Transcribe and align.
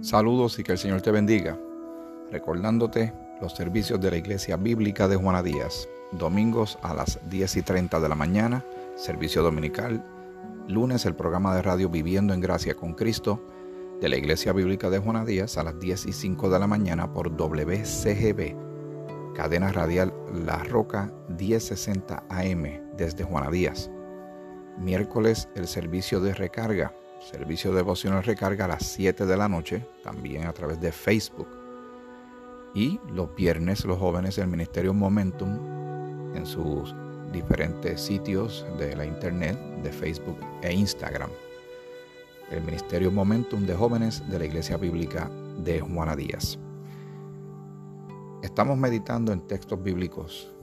Saludos 0.00 0.56
y 0.60 0.62
que 0.62 0.72
el 0.72 0.78
Señor 0.78 1.02
te 1.02 1.10
bendiga. 1.10 1.58
Recordándote 2.30 3.12
los 3.40 3.54
servicios 3.54 4.00
de 4.00 4.12
la 4.12 4.16
Iglesia 4.16 4.56
Bíblica 4.56 5.08
de 5.08 5.16
Juana 5.16 5.42
Díaz. 5.42 5.88
Domingos 6.12 6.78
a 6.82 6.94
las 6.94 7.18
10 7.28 7.56
y 7.56 7.62
30 7.62 7.98
de 7.98 8.08
la 8.08 8.14
mañana, 8.14 8.64
servicio 8.94 9.42
dominical. 9.42 10.04
Lunes 10.68 11.04
el 11.04 11.16
programa 11.16 11.52
de 11.56 11.62
radio 11.62 11.88
Viviendo 11.88 12.32
en 12.32 12.40
Gracia 12.40 12.74
con 12.74 12.94
Cristo 12.94 13.42
de 14.00 14.08
la 14.08 14.16
Iglesia 14.16 14.52
Bíblica 14.52 14.88
de 14.88 15.00
Juana 15.00 15.24
Díaz 15.24 15.58
a 15.58 15.64
las 15.64 15.80
10 15.80 16.06
y 16.06 16.12
5 16.12 16.48
de 16.48 16.58
la 16.60 16.68
mañana 16.68 17.12
por 17.12 17.36
WCGB. 17.36 18.54
Cadena 19.34 19.72
radial 19.72 20.14
La 20.46 20.62
Roca 20.62 21.12
1060 21.28 22.22
AM 22.28 22.96
desde 22.96 23.24
Juana 23.24 23.50
Díaz. 23.50 23.90
Miércoles 24.78 25.48
el 25.56 25.66
servicio 25.66 26.20
de 26.20 26.34
recarga 26.34 26.92
servicio 27.20 27.72
devocional 27.72 28.22
recarga 28.22 28.64
a 28.64 28.68
las 28.68 28.86
7 28.86 29.26
de 29.26 29.36
la 29.36 29.48
noche, 29.48 29.86
también 30.02 30.46
a 30.46 30.52
través 30.52 30.80
de 30.80 30.92
Facebook. 30.92 31.48
Y 32.74 33.00
los 33.12 33.34
viernes 33.34 33.84
los 33.84 33.98
jóvenes 33.98 34.36
del 34.36 34.48
Ministerio 34.48 34.94
Momentum 34.94 36.34
en 36.34 36.46
sus 36.46 36.94
diferentes 37.32 38.00
sitios 38.00 38.66
de 38.78 38.94
la 38.96 39.04
internet, 39.04 39.58
de 39.82 39.90
Facebook 39.90 40.38
e 40.62 40.72
Instagram. 40.72 41.30
El 42.50 42.62
Ministerio 42.62 43.10
Momentum 43.10 43.66
de 43.66 43.74
Jóvenes 43.74 44.22
de 44.30 44.38
la 44.38 44.44
Iglesia 44.44 44.76
Bíblica 44.76 45.30
de 45.58 45.80
Juana 45.80 46.16
Díaz. 46.16 46.58
Estamos 48.42 48.78
meditando 48.78 49.32
en 49.32 49.46
textos 49.46 49.82
bíblicos 49.82 50.54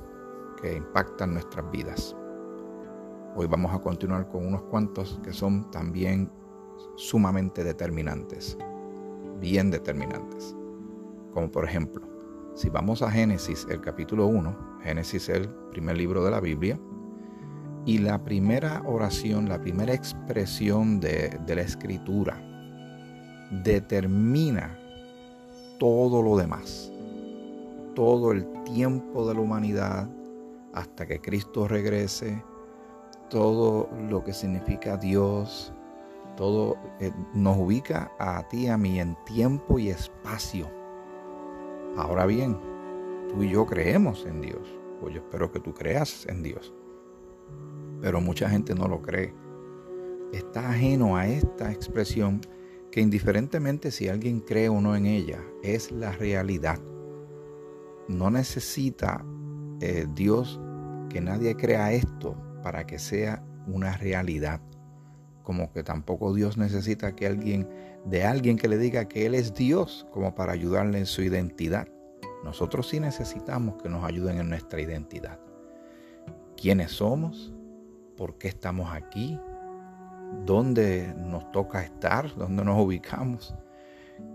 que 0.61 0.75
impactan 0.75 1.33
nuestras 1.33 1.69
vidas. 1.71 2.15
Hoy 3.35 3.47
vamos 3.47 3.73
a 3.73 3.79
continuar 3.79 4.29
con 4.29 4.47
unos 4.47 4.61
cuantos 4.63 5.19
que 5.21 5.33
son 5.33 5.69
también 5.69 6.31
sumamente 6.95 7.63
determinantes, 7.63 8.57
bien 9.39 9.71
determinantes. 9.71 10.55
Como 11.33 11.51
por 11.51 11.65
ejemplo, 11.65 12.01
si 12.55 12.69
vamos 12.69 13.01
a 13.01 13.11
Génesis, 13.11 13.67
el 13.69 13.81
capítulo 13.81 14.27
1, 14.27 14.79
Génesis 14.81 15.29
es 15.29 15.37
el 15.37 15.49
primer 15.71 15.97
libro 15.97 16.23
de 16.23 16.31
la 16.31 16.39
Biblia, 16.39 16.79
y 17.85 17.99
la 17.99 18.23
primera 18.23 18.81
oración, 18.85 19.47
la 19.47 19.61
primera 19.61 19.93
expresión 19.93 20.99
de, 20.99 21.37
de 21.45 21.55
la 21.55 21.61
escritura 21.61 22.41
determina 23.63 24.79
todo 25.77 26.23
lo 26.23 26.37
demás, 26.37 26.91
todo 27.93 28.31
el 28.31 28.47
tiempo 28.63 29.27
de 29.27 29.35
la 29.35 29.41
humanidad 29.41 30.09
hasta 30.73 31.05
que 31.05 31.21
Cristo 31.21 31.67
regrese, 31.67 32.43
todo 33.29 33.89
lo 34.09 34.23
que 34.23 34.33
significa 34.33 34.97
Dios, 34.97 35.73
todo 36.35 36.77
eh, 36.99 37.11
nos 37.33 37.57
ubica 37.57 38.11
a 38.19 38.47
ti 38.47 38.67
a 38.67 38.77
mí 38.77 38.99
en 38.99 39.15
tiempo 39.25 39.79
y 39.79 39.89
espacio. 39.89 40.69
Ahora 41.97 42.25
bien, 42.25 42.59
tú 43.29 43.43
y 43.43 43.51
yo 43.51 43.65
creemos 43.65 44.25
en 44.25 44.41
Dios. 44.41 44.77
Pues 44.99 45.13
yo 45.13 45.21
espero 45.21 45.51
que 45.51 45.59
tú 45.59 45.73
creas 45.73 46.25
en 46.27 46.43
Dios. 46.43 46.73
Pero 48.01 48.21
mucha 48.21 48.49
gente 48.49 48.75
no 48.75 48.87
lo 48.87 49.01
cree. 49.01 49.33
Está 50.33 50.69
ajeno 50.69 51.15
a 51.15 51.27
esta 51.27 51.71
expresión 51.71 52.41
que 52.91 53.01
indiferentemente 53.01 53.91
si 53.91 54.07
alguien 54.09 54.39
cree 54.39 54.69
o 54.69 54.81
no 54.81 54.95
en 54.95 55.05
ella, 55.05 55.39
es 55.63 55.91
la 55.91 56.11
realidad. 56.11 56.79
No 58.07 58.29
necesita 58.29 59.25
eh, 59.81 60.05
Dios 60.13 60.59
que 61.09 61.21
nadie 61.21 61.55
crea 61.55 61.91
esto 61.91 62.35
para 62.63 62.85
que 62.85 62.99
sea 62.99 63.45
una 63.67 63.97
realidad 63.97 64.61
como 65.45 65.71
que 65.71 65.83
tampoco 65.83 66.33
Dios 66.33 66.57
necesita 66.57 67.15
que 67.15 67.27
alguien 67.27 67.69
de 68.03 68.23
alguien 68.23 68.57
que 68.57 68.67
le 68.67 68.77
diga 68.77 69.05
que 69.05 69.25
él 69.25 69.35
es 69.35 69.53
Dios 69.53 70.05
como 70.11 70.35
para 70.35 70.51
ayudarle 70.51 70.97
en 70.99 71.05
su 71.05 71.21
identidad. 71.21 71.87
Nosotros 72.43 72.89
sí 72.89 72.99
necesitamos 72.99 73.81
que 73.81 73.89
nos 73.89 74.03
ayuden 74.03 74.39
en 74.39 74.49
nuestra 74.49 74.81
identidad. 74.81 75.39
¿Quiénes 76.57 76.91
somos? 76.91 77.53
¿Por 78.17 78.37
qué 78.37 78.47
estamos 78.47 78.91
aquí? 78.91 79.39
¿Dónde 80.45 81.13
nos 81.17 81.51
toca 81.51 81.83
estar? 81.83 82.35
¿Dónde 82.35 82.63
nos 82.63 82.83
ubicamos? 82.83 83.55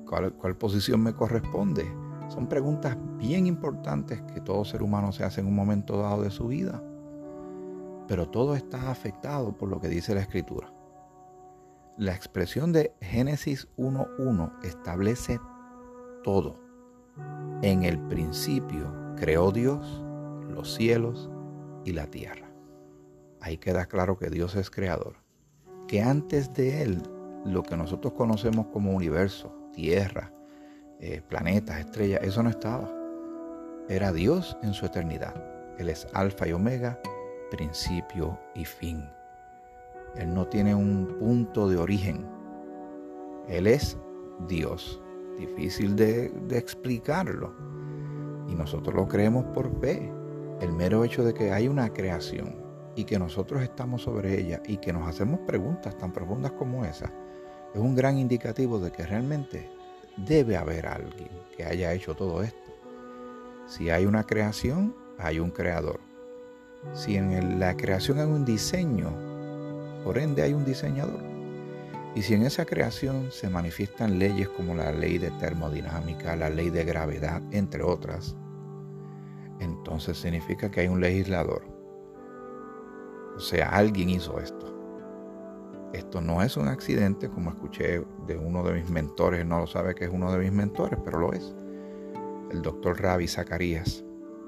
¿Cuál, 0.09 0.33
cuál 0.35 0.57
posición 0.57 1.03
me 1.03 1.13
corresponde? 1.13 1.85
Son 2.29 2.49
preguntas 2.49 2.97
bien 3.19 3.47
importantes 3.47 4.23
que 4.35 4.41
todo 4.41 4.65
ser 4.65 4.83
humano 4.83 5.13
se 5.13 5.25
hace 5.25 5.41
en 5.41 5.47
un 5.47 5.55
momento 5.55 5.99
dado 5.99 6.23
de 6.23 6.31
su 6.31 6.49
vida. 6.49 6.83
Pero 8.09 8.29
todo 8.29 8.57
está 8.57 8.91
afectado 8.91 9.57
por 9.57 9.69
lo 9.69 9.81
que 9.81 9.89
dice 9.89 10.15
la 10.15 10.21
Escritura. 10.21 10.73
La 12.01 12.15
expresión 12.15 12.73
de 12.73 12.95
Génesis 13.03 13.69
1.1 13.77 14.65
establece 14.65 15.39
todo. 16.25 16.59
En 17.61 17.83
el 17.83 17.99
principio 18.09 18.91
creó 19.19 19.53
Dios 19.53 20.03
los 20.49 20.75
cielos 20.75 21.31
y 21.85 21.93
la 21.93 22.07
tierra. 22.07 22.51
Ahí 23.43 23.59
queda 23.59 23.85
claro 23.85 24.17
que 24.17 24.31
Dios 24.31 24.57
es 24.57 24.71
creador. 24.71 25.17
Que 25.89 26.01
antes 26.01 26.55
de 26.55 26.81
Él, 26.81 27.03
lo 27.45 27.63
que 27.63 27.77
nosotros 27.77 28.15
conocemos 28.15 28.69
como 28.69 28.93
universo, 28.93 29.55
tierra, 29.75 30.33
eh, 31.01 31.21
planetas, 31.29 31.81
estrellas, 31.81 32.21
eso 32.23 32.43
no 32.43 32.49
estaba. 32.49 32.91
Era 33.91 34.11
Dios 34.11 34.57
en 34.63 34.73
su 34.73 34.87
eternidad. 34.87 35.35
Él 35.79 35.91
es 35.91 36.07
alfa 36.15 36.49
y 36.49 36.53
omega, 36.55 36.99
principio 37.51 38.41
y 38.55 38.65
fin. 38.65 39.05
Él 40.17 40.35
no 40.35 40.47
tiene 40.47 40.75
un 40.75 41.07
punto 41.19 41.69
de 41.69 41.77
origen. 41.77 42.27
Él 43.49 43.67
es 43.67 43.97
Dios. 44.49 45.01
Difícil 45.39 45.97
de, 45.97 46.33
explicarlo. 46.51 47.55
Y 48.49 48.55
nosotros 48.55 48.95
lo 48.95 49.09
creemos 49.09 49.45
por 49.47 49.71
fe. 49.81 50.13
El 50.61 50.73
mero 50.73 51.05
hecho 51.05 51.25
de 51.25 51.33
que 51.33 51.53
hay 51.53 51.69
una 51.69 51.93
creación 51.93 52.57
y 52.97 53.05
que 53.05 53.19
nosotros 53.19 53.63
estamos 53.63 54.03
sobre 54.03 54.39
ella 54.39 54.61
y 54.67 54.77
que 54.77 54.93
nos 54.93 55.09
hacemos 55.09 55.41
preguntas 55.41 55.97
tan 55.97 56.13
profundas 56.13 56.53
como 56.53 56.85
esa, 56.85 57.11
es 57.73 57.81
un 57.81 57.95
gran 57.95 58.19
indicativo 58.19 58.79
de 58.79 58.91
que 58.91 59.07
realmente 59.07 59.71
debe 60.17 60.57
haber 60.57 60.87
alguien 60.87 61.31
que 61.57 61.65
haya 61.65 61.93
hecho 61.93 62.15
todo 62.15 62.43
esto. 62.43 62.71
Si 63.67 63.89
hay 63.89 64.05
una 64.05 64.25
creación, 64.25 64.95
hay 65.17 65.39
un 65.39 65.51
creador. 65.51 66.01
Si 66.93 67.17
en 67.17 67.61
la 67.61 67.77
creación 67.77 68.19
hay 68.19 68.27
un 68.27 68.45
diseño, 68.45 69.40
por 70.05 70.19
ende 70.19 70.43
hay 70.43 70.53
un 70.53 70.65
diseñador. 70.65 71.21
Y 72.15 72.23
si 72.23 72.35
en 72.35 72.43
esa 72.43 72.65
creación 72.65 73.31
se 73.31 73.49
manifiestan 73.49 74.19
leyes 74.19 74.49
como 74.49 74.75
la 74.75 74.91
ley 74.91 75.19
de 75.19 75.31
termodinámica, 75.33 76.35
la 76.35 76.51
ley 76.51 76.71
de 76.71 76.85
gravedad, 76.85 77.41
entre 77.53 77.83
otras, 77.83 78.37
entonces 79.61 80.19
significa 80.19 80.71
que 80.71 80.81
hay 80.81 80.89
un 80.89 81.01
legislador. 81.01 81.63
O 83.37 83.41
sea, 83.41 83.69
alguien 83.69 84.11
hizo 84.11 84.41
esto. 84.41 84.67
Esto 85.93 86.21
no 86.21 86.43
es 86.43 86.57
un 86.57 86.69
accidente, 86.69 87.29
como 87.29 87.51
escuché 87.51 88.05
de 88.27 88.37
uno 88.37 88.63
de 88.63 88.75
mis 88.75 88.91
mentores, 88.91 89.45
no 89.45 89.61
lo 89.61 89.67
sabe 89.67 89.95
que 89.95 90.05
es 90.05 90.11
uno 90.11 90.33
de 90.33 90.39
mis 90.39 90.53
mentores, 90.53 90.99
pero 91.05 91.19
lo 91.19 91.33
es. 91.33 91.55
El 92.51 92.63
doctor 92.63 93.01
Ravi 93.01 93.29
Zacarías, 93.29 94.05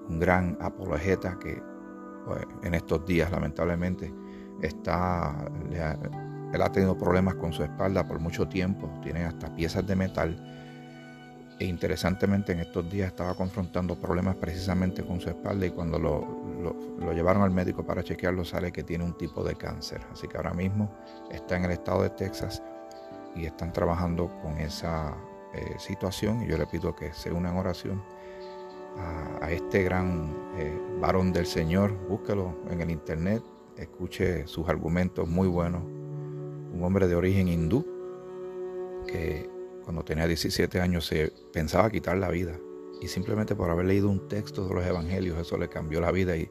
un 0.08 0.18
gran 0.18 0.56
apologeta 0.60 1.38
que 1.38 1.62
en 2.62 2.74
estos 2.74 3.04
días 3.06 3.30
lamentablemente 3.30 4.12
está, 4.62 5.34
él 6.52 6.62
ha 6.62 6.72
tenido 6.72 6.96
problemas 6.96 7.34
con 7.34 7.52
su 7.52 7.62
espalda 7.62 8.06
por 8.06 8.18
mucho 8.20 8.48
tiempo, 8.48 8.88
tiene 9.02 9.24
hasta 9.24 9.54
piezas 9.54 9.86
de 9.86 9.96
metal. 9.96 10.48
E 11.58 11.66
interesantemente 11.66 12.52
en 12.52 12.60
estos 12.60 12.90
días 12.90 13.08
estaba 13.08 13.34
confrontando 13.34 13.94
problemas 13.94 14.36
precisamente 14.36 15.04
con 15.04 15.20
su 15.20 15.28
espalda 15.28 15.66
y 15.66 15.70
cuando 15.70 15.98
lo, 15.98 16.42
lo, 16.98 17.12
llevaron 17.12 17.42
al 17.42 17.50
médico 17.50 17.84
para 17.84 18.02
chequearlo 18.02 18.44
sale 18.44 18.72
que 18.72 18.82
tiene 18.82 19.04
un 19.04 19.16
tipo 19.16 19.44
de 19.44 19.54
cáncer. 19.54 20.00
Así 20.12 20.26
que 20.26 20.36
ahora 20.38 20.54
mismo 20.54 20.90
está 21.30 21.56
en 21.56 21.66
el 21.66 21.72
estado 21.72 22.02
de 22.02 22.10
Texas 22.10 22.62
y 23.36 23.44
están 23.44 23.72
trabajando 23.72 24.28
con 24.42 24.58
esa 24.58 25.14
eh, 25.54 25.74
situación 25.78 26.42
y 26.42 26.48
yo 26.48 26.58
le 26.58 26.66
pido 26.66 26.96
que 26.96 27.12
se 27.12 27.30
una 27.30 27.50
en 27.50 27.56
oración 27.56 28.02
a, 29.40 29.50
este 29.50 29.82
gran 29.82 30.34
eh, 30.56 30.80
varón 31.00 31.32
del 31.32 31.46
Señor. 31.46 31.92
Búsquelo 32.08 32.54
en 32.70 32.80
el 32.80 32.90
internet, 32.90 33.42
escuche 33.76 34.46
sus 34.46 34.68
argumentos 34.68 35.28
muy 35.28 35.48
buenos. 35.48 35.82
Un 35.82 36.80
hombre 36.82 37.08
de 37.08 37.14
origen 37.14 37.48
hindú 37.48 37.86
que 39.06 39.48
cuando 39.84 40.04
tenía 40.04 40.26
17 40.26 40.80
años 40.80 41.06
se 41.06 41.32
pensaba 41.52 41.90
quitar 41.90 42.16
la 42.18 42.30
vida 42.30 42.58
y 43.00 43.08
simplemente 43.08 43.56
por 43.56 43.70
haber 43.70 43.86
leído 43.86 44.08
un 44.08 44.28
texto 44.28 44.66
de 44.68 44.74
los 44.74 44.84
evangelios 44.86 45.38
eso 45.38 45.58
le 45.58 45.68
cambió 45.68 46.00
la 46.00 46.12
vida 46.12 46.36
y 46.36 46.50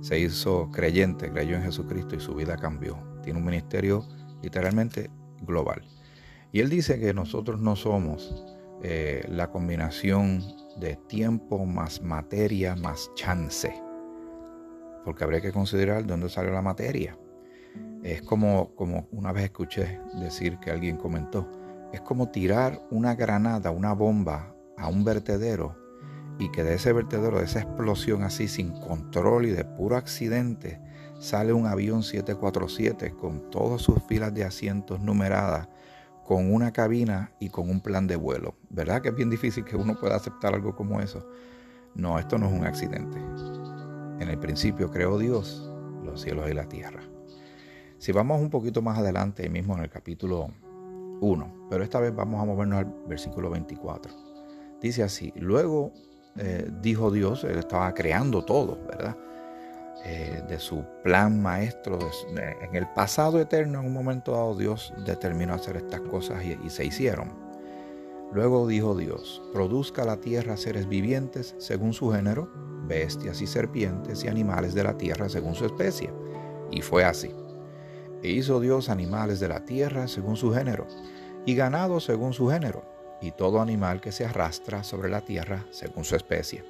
se 0.00 0.18
hizo 0.18 0.70
creyente, 0.70 1.30
creyó 1.30 1.56
en 1.56 1.62
Jesucristo 1.62 2.14
y 2.14 2.20
su 2.20 2.34
vida 2.34 2.56
cambió. 2.56 2.98
Tiene 3.22 3.38
un 3.38 3.46
ministerio 3.46 4.06
literalmente 4.42 5.10
global. 5.40 5.82
Y 6.52 6.60
él 6.60 6.68
dice 6.68 7.00
que 7.00 7.14
nosotros 7.14 7.60
no 7.60 7.76
somos 7.76 8.44
eh, 8.82 9.24
la 9.28 9.50
combinación 9.50 10.44
de 10.78 10.96
tiempo 11.08 11.64
más 11.64 12.02
materia 12.02 12.76
más 12.76 13.10
chance 13.14 13.85
porque 15.06 15.24
habría 15.24 15.40
que 15.40 15.52
considerar 15.52 16.02
de 16.02 16.08
dónde 16.08 16.28
salió 16.28 16.52
la 16.52 16.60
materia. 16.60 17.16
Es 18.02 18.20
como, 18.20 18.74
como 18.74 19.08
una 19.10 19.32
vez 19.32 19.44
escuché 19.44 20.00
decir 20.20 20.58
que 20.58 20.70
alguien 20.70 20.98
comentó 20.98 21.50
es 21.92 22.00
como 22.00 22.28
tirar 22.28 22.86
una 22.90 23.14
granada, 23.14 23.70
una 23.70 23.92
bomba 23.92 24.54
a 24.76 24.88
un 24.88 25.04
vertedero 25.04 25.76
y 26.38 26.50
que 26.50 26.62
de 26.62 26.74
ese 26.74 26.92
vertedero, 26.92 27.38
de 27.38 27.44
esa 27.44 27.60
explosión 27.60 28.22
así 28.22 28.48
sin 28.48 28.72
control 28.80 29.46
y 29.46 29.50
de 29.50 29.64
puro 29.64 29.96
accidente, 29.96 30.80
sale 31.18 31.52
un 31.52 31.66
avión 31.66 32.02
747 32.02 33.12
con 33.12 33.50
todas 33.50 33.80
sus 33.80 34.02
filas 34.02 34.34
de 34.34 34.44
asientos 34.44 35.00
numeradas, 35.00 35.68
con 36.24 36.52
una 36.52 36.72
cabina 36.72 37.32
y 37.40 37.48
con 37.48 37.70
un 37.70 37.80
plan 37.80 38.06
de 38.06 38.16
vuelo. 38.16 38.56
¿Verdad 38.68 39.00
que 39.00 39.08
es 39.08 39.14
bien 39.14 39.30
difícil 39.30 39.64
que 39.64 39.76
uno 39.76 39.98
pueda 39.98 40.16
aceptar 40.16 40.54
algo 40.54 40.76
como 40.76 41.00
eso? 41.00 41.26
No, 41.94 42.18
esto 42.18 42.36
no 42.36 42.46
es 42.46 42.52
un 42.52 42.66
accidente. 42.66 43.18
En 44.26 44.32
el 44.32 44.38
principio 44.40 44.90
creó 44.90 45.18
Dios 45.18 45.70
los 46.02 46.20
cielos 46.20 46.50
y 46.50 46.52
la 46.52 46.68
tierra. 46.68 47.00
Si 47.98 48.10
vamos 48.10 48.40
un 48.40 48.50
poquito 48.50 48.82
más 48.82 48.98
adelante, 48.98 49.48
mismo 49.48 49.76
en 49.76 49.84
el 49.84 49.88
capítulo 49.88 50.48
1, 51.20 51.68
pero 51.70 51.84
esta 51.84 52.00
vez 52.00 52.12
vamos 52.12 52.42
a 52.42 52.44
movernos 52.44 52.80
al 52.80 52.92
versículo 53.06 53.50
24. 53.50 54.12
Dice 54.80 55.04
así, 55.04 55.32
luego 55.36 55.92
eh, 56.38 56.68
dijo 56.82 57.12
Dios, 57.12 57.44
él 57.44 57.56
estaba 57.56 57.94
creando 57.94 58.44
todo, 58.44 58.84
¿verdad? 58.88 59.16
Eh, 60.04 60.42
de 60.48 60.58
su 60.58 60.84
plan 61.04 61.40
maestro, 61.40 61.96
en 62.36 62.74
el 62.74 62.88
pasado 62.94 63.40
eterno, 63.40 63.78
en 63.78 63.86
un 63.86 63.92
momento 63.92 64.32
dado, 64.32 64.56
Dios 64.56 64.92
determinó 65.06 65.54
hacer 65.54 65.76
estas 65.76 66.00
cosas 66.00 66.42
y, 66.44 66.68
se 66.68 66.84
hicieron. 66.84 67.45
Luego 68.32 68.66
dijo 68.66 68.96
Dios, 68.96 69.42
produzca 69.52 70.04
la 70.04 70.20
tierra 70.20 70.56
seres 70.56 70.88
vivientes 70.88 71.54
según 71.58 71.92
su 71.92 72.10
género, 72.10 72.50
bestias 72.86 73.40
y 73.40 73.46
serpientes 73.46 74.24
y 74.24 74.28
animales 74.28 74.74
de 74.74 74.84
la 74.84 74.98
tierra 74.98 75.28
según 75.28 75.54
su 75.54 75.64
especie. 75.64 76.12
Y 76.70 76.82
fue 76.82 77.04
así. 77.04 77.30
E 78.22 78.30
hizo 78.30 78.60
Dios 78.60 78.88
animales 78.88 79.40
de 79.40 79.48
la 79.48 79.64
tierra 79.64 80.08
según 80.08 80.36
su 80.36 80.52
género, 80.52 80.86
y 81.44 81.54
ganado 81.54 82.00
según 82.00 82.32
su 82.32 82.48
género, 82.48 82.84
y 83.20 83.30
todo 83.30 83.60
animal 83.60 84.00
que 84.00 84.12
se 84.12 84.26
arrastra 84.26 84.82
sobre 84.82 85.08
la 85.08 85.20
tierra 85.20 85.64
según 85.70 86.04
su 86.04 86.16
especie. 86.16 86.64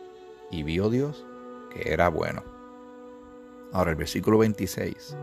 Y 0.51 0.63
vio 0.63 0.91
Dios 0.91 1.25
que 1.73 1.93
era 1.93 2.09
bueno. 2.09 2.43
Ahora 3.73 3.91
el 3.91 3.97
versículo 3.97 4.39
26, 4.39 5.17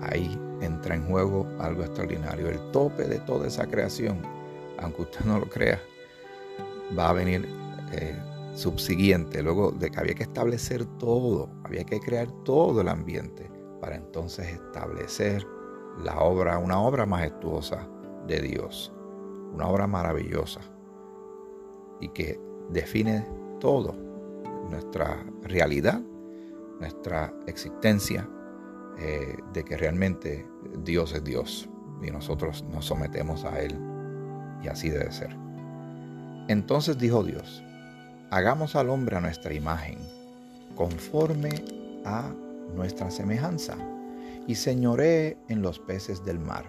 ahí 0.00 0.38
entra 0.60 0.94
en 0.94 1.06
juego 1.06 1.46
algo 1.58 1.82
extraordinario. 1.82 2.48
El 2.48 2.58
tope 2.72 3.04
de 3.04 3.20
toda 3.20 3.46
esa 3.46 3.66
creación, 3.66 4.20
aunque 4.80 5.02
usted 5.02 5.24
no 5.24 5.38
lo 5.38 5.48
crea, 5.48 5.80
va 6.98 7.10
a 7.10 7.12
venir 7.12 7.48
eh, 7.92 8.16
subsiguiente, 8.54 9.42
luego 9.42 9.70
de 9.72 9.90
que 9.90 10.00
había 10.00 10.14
que 10.14 10.24
establecer 10.24 10.84
todo, 10.98 11.48
había 11.64 11.84
que 11.84 12.00
crear 12.00 12.30
todo 12.44 12.80
el 12.80 12.88
ambiente 12.88 13.50
para 13.80 13.96
entonces 13.96 14.48
establecer 14.48 15.46
la 16.04 16.18
obra, 16.20 16.58
una 16.58 16.80
obra 16.80 17.06
majestuosa 17.06 17.88
de 18.26 18.40
Dios 18.40 18.92
una 19.52 19.68
obra 19.68 19.86
maravillosa 19.86 20.60
y 22.00 22.08
que 22.08 22.40
define 22.70 23.26
todo, 23.58 23.94
nuestra 24.70 25.24
realidad, 25.42 26.00
nuestra 26.78 27.34
existencia, 27.46 28.28
eh, 28.98 29.36
de 29.52 29.64
que 29.64 29.76
realmente 29.76 30.46
Dios 30.78 31.12
es 31.14 31.24
Dios 31.24 31.68
y 32.02 32.10
nosotros 32.10 32.64
nos 32.70 32.86
sometemos 32.86 33.44
a 33.44 33.60
Él 33.60 33.78
y 34.62 34.68
así 34.68 34.90
debe 34.90 35.10
ser. 35.12 35.34
Entonces 36.48 36.98
dijo 36.98 37.22
Dios, 37.22 37.62
hagamos 38.30 38.76
al 38.76 38.90
hombre 38.90 39.16
a 39.16 39.20
nuestra 39.20 39.54
imagen, 39.54 39.98
conforme 40.74 41.64
a 42.04 42.30
nuestra 42.74 43.10
semejanza, 43.10 43.76
y 44.46 44.54
señoree 44.54 45.36
en 45.48 45.62
los 45.62 45.78
peces 45.78 46.24
del 46.24 46.38
mar, 46.38 46.64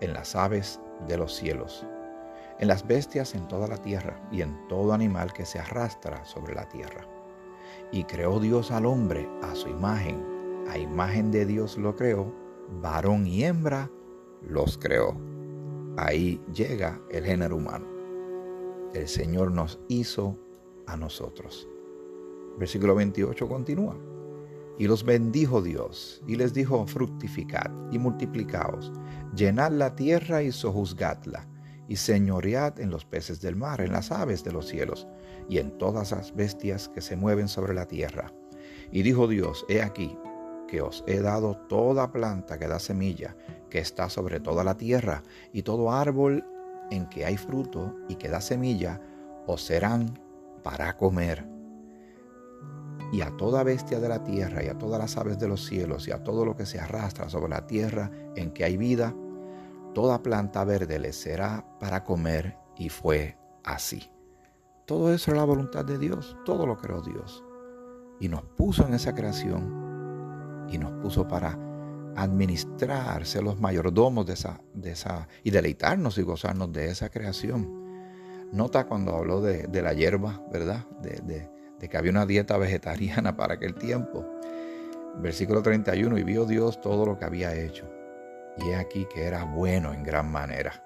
en 0.00 0.12
las 0.12 0.36
aves 0.36 0.80
de 1.08 1.16
los 1.16 1.34
cielos 1.34 1.86
en 2.58 2.68
las 2.68 2.86
bestias 2.86 3.34
en 3.34 3.46
toda 3.48 3.68
la 3.68 3.76
tierra 3.76 4.18
y 4.30 4.42
en 4.42 4.56
todo 4.68 4.92
animal 4.92 5.32
que 5.32 5.44
se 5.44 5.58
arrastra 5.58 6.24
sobre 6.24 6.54
la 6.54 6.68
tierra. 6.68 7.06
Y 7.92 8.04
creó 8.04 8.40
Dios 8.40 8.70
al 8.70 8.86
hombre 8.86 9.28
a 9.42 9.54
su 9.54 9.68
imagen, 9.68 10.64
a 10.68 10.78
imagen 10.78 11.30
de 11.30 11.46
Dios 11.46 11.76
lo 11.76 11.94
creó, 11.96 12.32
varón 12.80 13.26
y 13.26 13.44
hembra 13.44 13.90
los 14.42 14.78
creó. 14.78 15.16
Ahí 15.96 16.40
llega 16.52 17.00
el 17.10 17.24
género 17.24 17.56
humano. 17.56 17.86
El 18.94 19.08
Señor 19.08 19.50
nos 19.52 19.78
hizo 19.88 20.38
a 20.86 20.96
nosotros. 20.96 21.68
Versículo 22.58 22.94
28 22.94 23.48
continúa. 23.48 23.96
Y 24.78 24.86
los 24.86 25.04
bendijo 25.04 25.62
Dios, 25.62 26.22
y 26.26 26.36
les 26.36 26.52
dijo, 26.52 26.86
fructificad 26.86 27.70
y 27.90 27.98
multiplicaos, 27.98 28.92
llenad 29.34 29.72
la 29.72 29.96
tierra 29.96 30.42
y 30.42 30.52
sojuzgadla 30.52 31.48
y 31.88 31.96
señoread 31.96 32.80
en 32.80 32.90
los 32.90 33.04
peces 33.04 33.40
del 33.40 33.56
mar, 33.56 33.80
en 33.80 33.92
las 33.92 34.10
aves 34.10 34.44
de 34.44 34.52
los 34.52 34.66
cielos, 34.66 35.06
y 35.48 35.58
en 35.58 35.78
todas 35.78 36.10
las 36.10 36.34
bestias 36.34 36.88
que 36.88 37.00
se 37.00 37.16
mueven 37.16 37.48
sobre 37.48 37.74
la 37.74 37.86
tierra. 37.86 38.32
Y 38.90 39.02
dijo 39.02 39.28
Dios, 39.28 39.64
he 39.68 39.82
aquí, 39.82 40.16
que 40.68 40.80
os 40.80 41.04
he 41.06 41.20
dado 41.20 41.56
toda 41.68 42.10
planta 42.10 42.58
que 42.58 42.66
da 42.66 42.78
semilla, 42.78 43.36
que 43.70 43.78
está 43.78 44.08
sobre 44.08 44.40
toda 44.40 44.64
la 44.64 44.76
tierra, 44.76 45.22
y 45.52 45.62
todo 45.62 45.92
árbol 45.92 46.44
en 46.90 47.06
que 47.08 47.24
hay 47.24 47.36
fruto 47.36 47.94
y 48.08 48.16
que 48.16 48.28
da 48.28 48.40
semilla, 48.40 49.00
os 49.46 49.62
serán 49.62 50.18
para 50.62 50.96
comer. 50.96 51.46
Y 53.12 53.20
a 53.20 53.36
toda 53.36 53.62
bestia 53.62 54.00
de 54.00 54.08
la 54.08 54.24
tierra, 54.24 54.64
y 54.64 54.68
a 54.68 54.78
todas 54.78 54.98
las 54.98 55.16
aves 55.16 55.38
de 55.38 55.48
los 55.48 55.64
cielos, 55.64 56.08
y 56.08 56.12
a 56.12 56.24
todo 56.24 56.44
lo 56.44 56.56
que 56.56 56.66
se 56.66 56.80
arrastra 56.80 57.28
sobre 57.28 57.50
la 57.50 57.66
tierra 57.66 58.10
en 58.34 58.52
que 58.52 58.64
hay 58.64 58.76
vida, 58.76 59.14
toda 59.94 60.22
planta 60.22 60.64
verde 60.64 60.98
le 60.98 61.12
será 61.12 61.64
para 61.78 62.04
comer 62.04 62.58
y 62.76 62.88
fue 62.88 63.38
así. 63.64 64.10
Todo 64.86 65.12
eso 65.12 65.30
es 65.30 65.36
la 65.36 65.44
voluntad 65.44 65.84
de 65.84 65.98
Dios, 65.98 66.36
todo 66.44 66.66
lo 66.66 66.76
creó 66.76 67.00
Dios. 67.00 67.42
Y 68.20 68.28
nos 68.28 68.42
puso 68.42 68.86
en 68.86 68.94
esa 68.94 69.14
creación 69.14 70.66
y 70.70 70.78
nos 70.78 70.92
puso 71.02 71.26
para 71.26 71.58
administrar, 72.16 73.26
ser 73.26 73.42
los 73.42 73.60
mayordomos 73.60 74.26
de 74.26 74.34
esa, 74.34 74.60
de 74.74 74.92
esa, 74.92 75.28
y 75.44 75.50
deleitarnos 75.50 76.18
y 76.18 76.22
gozarnos 76.22 76.72
de 76.72 76.90
esa 76.90 77.08
creación. 77.10 77.84
Nota 78.52 78.86
cuando 78.86 79.14
habló 79.14 79.40
de, 79.40 79.82
la 79.82 79.92
hierba, 79.92 80.40
¿verdad? 80.52 80.86
De, 81.02 81.48
de 81.78 81.88
que 81.88 81.96
había 81.96 82.10
una 82.10 82.26
dieta 82.26 82.56
vegetariana 82.56 83.36
para 83.36 83.54
aquel 83.54 83.74
tiempo. 83.74 84.24
Versículo 85.18 85.62
31, 85.62 86.18
y 86.18 86.22
vio 86.24 86.44
Dios 86.44 86.80
todo 86.80 87.06
lo 87.06 87.18
que 87.18 87.24
había 87.24 87.54
hecho 87.54 87.86
y 88.58 88.70
he 88.70 88.76
aquí 88.76 89.06
que 89.06 89.24
era 89.24 89.44
bueno 89.44 89.92
en 89.92 90.02
gran 90.02 90.30
manera. 90.30 90.82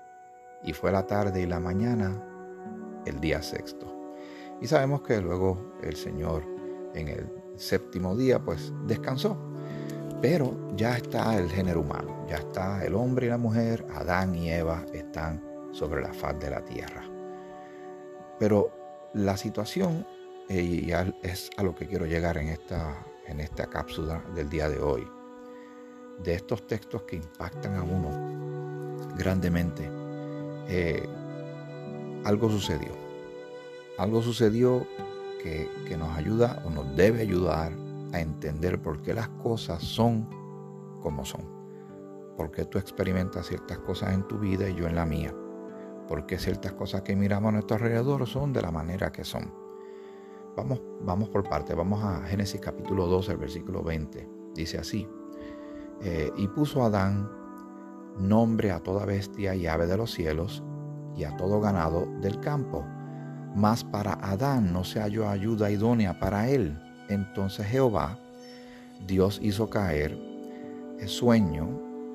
Y 0.63 0.73
fue 0.73 0.93
la 0.93 1.07
tarde 1.07 1.41
y 1.41 1.47
la 1.47 1.61
mañana 1.61 2.23
el 3.07 3.21
día 3.21 3.43
sexto. 3.43 4.15
Y 4.61 4.67
sabemos 4.67 5.03
que 5.03 5.21
luego 5.21 5.75
el 5.83 5.97
Señor 5.97 6.45
en 6.95 7.09
el 7.09 7.31
séptimo 7.57 8.17
día 8.17 8.39
pues 8.41 8.73
descansó. 8.87 9.39
Pero 10.21 10.55
ya 10.77 10.97
está 10.97 11.39
el 11.39 11.51
género 11.51 11.81
humano, 11.81 12.27
ya 12.29 12.37
está 12.37 12.85
el 12.85 12.95
hombre 12.95 13.27
y 13.27 13.31
la 13.31 13.39
mujer, 13.39 13.87
Adán 13.95 14.35
y 14.35 14.51
Eva 14.51 14.85
están 14.93 15.43
sobre 15.73 16.03
la 16.03 16.13
faz 16.13 16.39
de 16.39 16.51
la 16.51 16.63
tierra. 16.63 17.03
Pero 18.39 18.71
la 19.15 19.39
situación, 19.39 20.07
eh, 20.49 20.61
y 20.61 20.93
es 21.23 21.51
a 21.57 21.63
lo 21.63 21.75
que 21.75 21.87
quiero 21.87 22.05
llegar 22.05 22.37
en 22.37 22.49
esta, 22.49 22.95
en 23.27 23.41
esta 23.41 23.67
cápsula 23.67 24.23
del 24.35 24.51
día 24.51 24.69
de 24.69 24.79
hoy, 24.79 25.09
de 26.23 26.35
estos 26.35 26.67
textos 26.67 27.03
que 27.05 27.17
impactan 27.17 27.77
a 27.77 27.83
uno 27.83 29.09
grandemente, 29.17 29.89
eh, 30.69 31.09
algo 32.25 32.51
sucedió. 32.51 32.93
Algo 33.97 34.21
sucedió 34.21 34.87
que, 35.43 35.71
que 35.89 35.97
nos 35.97 36.15
ayuda 36.17 36.63
o 36.67 36.71
nos 36.71 36.95
debe 36.95 37.23
ayudar 37.23 37.73
a 38.13 38.21
entender 38.21 38.81
por 38.81 39.03
qué 39.03 39.15
las 39.15 39.29
cosas 39.29 39.83
son 39.83 40.29
como 41.01 41.25
son. 41.25 41.43
Por 42.37 42.51
qué 42.51 42.65
tú 42.65 42.79
experimentas 42.79 43.47
ciertas 43.47 43.79
cosas 43.79 44.15
en 44.15 44.27
tu 44.27 44.39
vida 44.39 44.69
y 44.69 44.75
yo 44.75 44.87
en 44.87 44.95
la 44.95 45.07
mía. 45.07 45.35
Por 46.09 46.27
qué 46.27 46.39
ciertas 46.39 46.73
cosas 46.73 47.03
que 47.03 47.15
miramos 47.15 47.51
a 47.51 47.53
nuestro 47.53 47.77
alrededor 47.77 48.27
son 48.27 48.53
de 48.53 48.63
la 48.63 48.71
manera 48.71 49.13
que 49.13 49.25
son. 49.25 49.53
Vamos, 50.57 50.81
vamos 51.03 51.29
por 51.29 51.49
parte. 51.49 51.75
Vamos 51.75 52.03
a 52.03 52.23
Génesis 52.23 52.61
capítulo 52.61 53.07
12, 53.07 53.33
el 53.33 53.39
versículo 53.39 53.83
20. 53.83 54.29
Dice 54.55 54.79
así. 54.79 55.09
Eh, 56.03 56.33
y 56.37 56.49
puso 56.49 56.83
Adán 56.83 57.31
nombre 58.19 58.71
a 58.71 58.81
toda 58.81 59.05
bestia 59.05 59.55
y 59.55 59.67
ave 59.67 59.87
de 59.87 59.97
los 59.97 60.13
cielos 60.13 60.63
y 61.17 61.25
a 61.25 61.37
todo 61.37 61.61
ganado 61.61 62.07
del 62.21 62.41
campo. 62.41 62.85
Mas 63.55 63.85
para 63.85 64.15
Adán 64.15 64.73
no 64.73 64.85
se 64.85 65.01
halló 65.01 65.29
ayuda 65.29 65.71
idónea 65.71 66.19
para 66.19 66.49
él. 66.49 66.79
Entonces 67.11 67.67
Jehová, 67.67 68.19
Dios 69.07 69.39
hizo 69.43 69.69
caer 69.69 70.17
el 70.99 71.09
sueño 71.09 71.69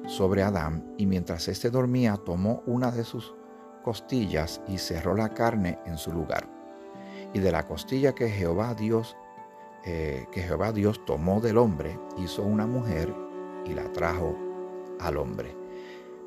sobre 0.08 0.42
Adán 0.42 0.96
y 0.98 1.06
mientras 1.06 1.48
éste 1.48 1.70
dormía 1.70 2.18
tomó 2.18 2.64
una 2.66 2.92
de 2.92 3.04
sus 3.04 3.36
costillas 3.84 4.62
y 4.68 4.80
cerró 4.80 5.16
la 5.16 5.30
carne 5.30 5.78
en 5.86 5.98
su 5.98 6.12
lugar. 6.12 6.50
Y 7.34 7.40
de 7.40 7.52
la 7.52 7.68
costilla 7.68 8.16
que 8.16 8.30
Jehová 8.30 8.74
Dios 8.74 9.16
eh, 9.88 10.26
que 10.32 10.42
Jehová 10.42 10.72
Dios 10.72 11.06
tomó 11.06 11.42
del 11.42 11.60
hombre 11.60 12.00
hizo 12.18 12.42
una 12.42 12.66
mujer 12.66 13.14
y 13.66 13.74
la 13.74 13.92
trajo 13.94 14.36
al 15.00 15.18
hombre. 15.18 15.56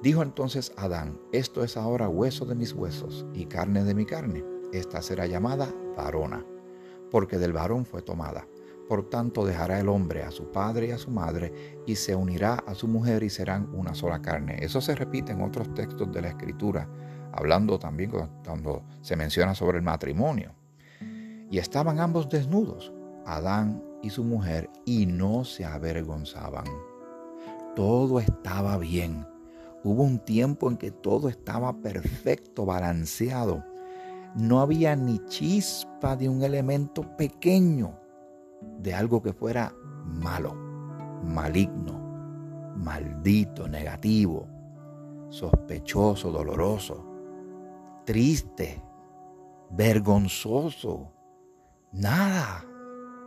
Dijo 0.01 0.23
entonces 0.23 0.73
Adán, 0.77 1.19
esto 1.33 1.65
es 1.65 1.77
ahora 1.77 2.09
hueso 2.09 2.47
de 2.47 2.55
mis 2.55 2.73
huesos 2.73 3.27
y 3.35 3.47
carne 3.47 3.83
de 3.83 3.95
mi 3.95 4.07
carne. 4.07 4.45
Esta 4.73 5.03
será 5.03 5.27
llamada 5.27 5.75
varona, 5.97 6.47
porque 7.11 7.39
del 7.39 7.53
varón 7.53 7.85
fue 7.85 8.01
tomada. 8.01 8.47
Por 8.89 9.11
tanto 9.11 9.45
dejará 9.45 9.79
el 9.79 9.89
hombre 9.91 10.23
a 10.23 10.31
su 10.31 10.51
padre 10.51 10.89
y 10.89 10.91
a 10.93 10.99
su 10.99 11.11
madre 11.11 11.83
y 11.87 11.95
se 11.95 12.15
unirá 12.15 12.55
a 12.67 12.75
su 12.75 12.89
mujer 12.89 13.23
y 13.23 13.29
serán 13.29 13.69
una 13.75 13.95
sola 13.95 14.23
carne. 14.23 14.57
Eso 14.61 14.81
se 14.81 14.95
repite 14.95 15.33
en 15.33 15.43
otros 15.43 15.75
textos 15.75 16.11
de 16.11 16.23
la 16.23 16.29
escritura, 16.29 16.89
hablando 17.33 17.79
también 17.79 18.11
cuando 18.45 18.83
se 19.03 19.15
menciona 19.15 19.55
sobre 19.55 19.77
el 19.77 19.85
matrimonio. 19.85 20.55
Y 21.51 21.59
estaban 21.59 22.01
ambos 22.01 22.31
desnudos, 22.31 22.93
Adán 23.27 23.85
y 24.03 24.09
su 24.09 24.25
mujer, 24.25 24.71
y 24.87 25.05
no 25.05 25.45
se 25.45 25.67
avergonzaban. 25.67 26.65
Todo 27.77 28.21
estaba 28.21 28.79
bien. 28.79 29.27
Hubo 29.85 30.03
un 30.03 30.19
tiempo 30.19 30.71
en 30.71 30.79
que 30.79 30.91
todo 30.91 31.29
estaba 31.29 31.75
perfecto, 31.83 32.65
balanceado. 32.65 33.63
No 34.35 34.61
había 34.61 34.97
ni 34.97 35.19
chispa 35.27 36.17
de 36.17 36.29
un 36.31 36.43
elemento 36.43 37.03
pequeño 37.17 38.08
de 38.61 38.95
algo 38.95 39.23
que 39.23 39.33
fuera 39.33 39.75
malo, 40.05 40.55
maligno, 41.25 42.75
maldito, 42.77 43.69
negativo, 43.69 44.49
sospechoso, 45.29 46.31
doloroso, 46.31 47.05
triste, 48.05 48.83
vergonzoso. 49.71 51.13
Nada, 51.93 52.65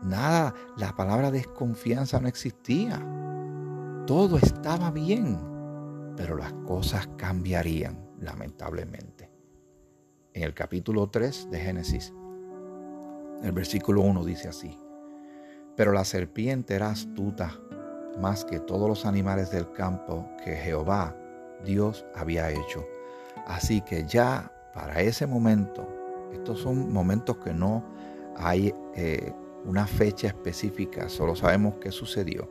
nada, 0.03 0.53
la 0.77 0.95
palabra 0.95 1.31
desconfianza 1.31 2.19
no 2.19 2.27
existía. 2.27 2.99
Todo 4.07 4.37
estaba 4.37 4.91
bien, 4.91 5.37
pero 6.15 6.35
las 6.35 6.53
cosas 6.65 7.07
cambiarían, 7.17 8.09
lamentablemente. 8.19 9.31
En 10.33 10.43
el 10.43 10.53
capítulo 10.53 11.09
3 11.09 11.49
de 11.51 11.59
Génesis, 11.59 12.13
el 13.43 13.51
versículo 13.51 14.01
1 14.01 14.23
dice 14.23 14.47
así, 14.47 14.77
pero 15.75 15.91
la 15.91 16.03
serpiente 16.03 16.75
era 16.75 16.89
astuta 16.89 17.59
más 18.19 18.43
que 18.45 18.59
todos 18.59 18.89
los 18.89 19.05
animales 19.05 19.51
del 19.51 19.71
campo 19.71 20.29
que 20.43 20.55
Jehová, 20.55 21.15
Dios, 21.63 22.05
había 22.15 22.49
hecho. 22.51 22.85
Así 23.47 23.81
que 23.81 24.05
ya 24.05 24.51
para 24.73 25.01
ese 25.01 25.27
momento, 25.27 25.87
estos 26.33 26.59
son 26.59 26.91
momentos 26.91 27.37
que 27.37 27.53
no 27.53 27.83
hay 28.37 28.73
eh, 28.95 29.33
una 29.65 29.85
fecha 29.87 30.27
específica, 30.27 31.09
solo 31.09 31.35
sabemos 31.35 31.75
qué 31.79 31.91
sucedió. 31.91 32.49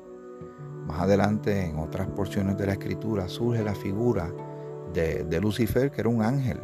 Más 0.87 1.03
adelante, 1.03 1.67
en 1.67 1.79
otras 1.79 2.09
porciones 2.09 2.57
de 2.57 2.67
la 2.67 2.73
escritura, 2.73 3.29
surge 3.29 3.63
la 3.63 3.75
figura 3.75 4.33
de, 4.93 5.25
de 5.25 5.41
Lucifer, 5.41 5.91
que 5.91 6.01
era 6.01 6.11
un 6.11 6.23
ángel 6.23 6.61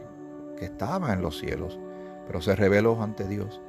que 0.59 0.65
estaba 0.65 1.13
en 1.13 1.23
los 1.23 1.39
cielos, 1.39 1.79
pero 2.27 2.41
se 2.41 2.57
reveló 2.57 3.01
ante 3.03 3.29
Dios 3.29 3.61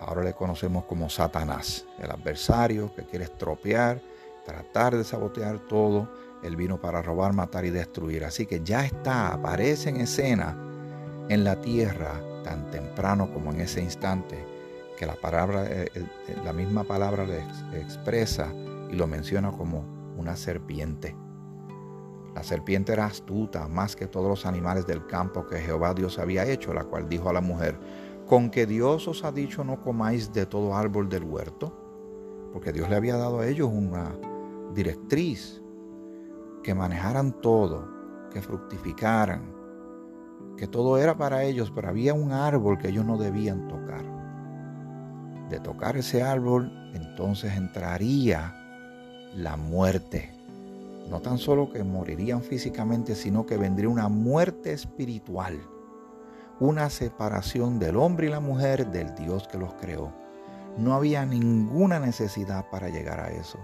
Ahora 0.00 0.22
le 0.22 0.32
conocemos 0.32 0.84
como 0.84 1.10
Satanás, 1.10 1.84
el 1.98 2.10
adversario 2.10 2.94
que 2.94 3.02
quiere 3.04 3.24
estropear, 3.24 4.00
tratar 4.44 4.96
de 4.96 5.04
sabotear 5.04 5.58
todo. 5.58 6.08
Él 6.42 6.56
vino 6.56 6.80
para 6.80 7.02
robar, 7.02 7.32
matar 7.32 7.64
y 7.64 7.70
destruir. 7.70 8.24
Así 8.24 8.46
que 8.46 8.62
ya 8.62 8.84
está, 8.84 9.32
aparece 9.32 9.90
en 9.90 10.00
escena 10.00 10.56
en 11.28 11.44
la 11.44 11.60
tierra 11.60 12.20
tan 12.44 12.70
temprano 12.70 13.32
como 13.32 13.52
en 13.52 13.60
ese 13.60 13.82
instante 13.82 14.46
que 14.96 15.04
la 15.06 15.16
palabra, 15.16 15.66
eh, 15.66 15.90
eh, 15.94 16.06
la 16.44 16.52
misma 16.52 16.84
palabra 16.84 17.24
le 17.24 17.40
expresa 17.80 18.52
y 18.90 18.96
lo 18.96 19.06
menciona 19.06 19.52
como 19.52 19.84
una 20.16 20.36
serpiente. 20.36 21.14
La 22.34 22.42
serpiente 22.42 22.92
era 22.92 23.06
astuta 23.06 23.66
más 23.68 23.96
que 23.96 24.06
todos 24.06 24.28
los 24.28 24.46
animales 24.46 24.86
del 24.86 25.06
campo 25.06 25.46
que 25.46 25.58
Jehová 25.58 25.94
Dios 25.94 26.18
había 26.18 26.46
hecho, 26.46 26.72
la 26.72 26.84
cual 26.84 27.08
dijo 27.08 27.28
a 27.28 27.32
la 27.32 27.40
mujer, 27.40 27.76
con 28.28 28.50
que 28.50 28.66
Dios 28.66 29.08
os 29.08 29.24
ha 29.24 29.32
dicho 29.32 29.64
no 29.64 29.80
comáis 29.80 30.32
de 30.34 30.44
todo 30.44 30.76
árbol 30.76 31.08
del 31.08 31.24
huerto, 31.24 31.72
porque 32.52 32.72
Dios 32.72 32.88
le 32.90 32.96
había 32.96 33.16
dado 33.16 33.40
a 33.40 33.46
ellos 33.46 33.70
una 33.72 34.14
directriz, 34.74 35.62
que 36.62 36.74
manejaran 36.74 37.40
todo, 37.40 37.88
que 38.30 38.42
fructificaran, 38.42 39.54
que 40.58 40.66
todo 40.66 40.98
era 40.98 41.16
para 41.16 41.44
ellos, 41.44 41.72
pero 41.74 41.88
había 41.88 42.12
un 42.12 42.32
árbol 42.32 42.76
que 42.76 42.88
ellos 42.88 43.06
no 43.06 43.16
debían 43.16 43.66
tocar. 43.66 44.04
De 45.48 45.58
tocar 45.60 45.96
ese 45.96 46.22
árbol, 46.22 46.70
entonces 46.92 47.56
entraría 47.56 48.54
la 49.34 49.56
muerte. 49.56 50.34
No 51.08 51.20
tan 51.20 51.38
solo 51.38 51.70
que 51.70 51.82
morirían 51.82 52.42
físicamente, 52.42 53.14
sino 53.14 53.46
que 53.46 53.56
vendría 53.56 53.88
una 53.88 54.10
muerte 54.10 54.72
espiritual 54.72 55.58
una 56.60 56.90
separación 56.90 57.78
del 57.78 57.96
hombre 57.96 58.26
y 58.26 58.30
la 58.30 58.40
mujer 58.40 58.90
del 58.90 59.14
Dios 59.14 59.46
que 59.48 59.58
los 59.58 59.74
creó. 59.74 60.12
No 60.76 60.94
había 60.94 61.24
ninguna 61.24 62.00
necesidad 62.00 62.68
para 62.70 62.88
llegar 62.88 63.20
a 63.20 63.30
eso. 63.30 63.58